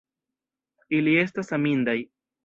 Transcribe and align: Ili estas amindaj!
Ili 0.99 1.13
estas 1.23 1.53
amindaj! 1.59 1.99